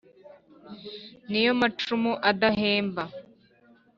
[1.29, 3.03] Ni yo macumu adahemba